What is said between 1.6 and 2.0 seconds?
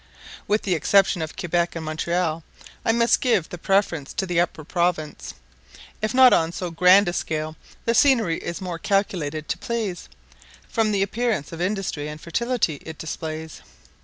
and